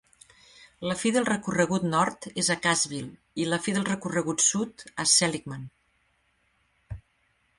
[0.91, 5.07] La fi del recorregut nord és a Cassville i la fi del recorregut sud, a
[5.13, 5.69] Seligman.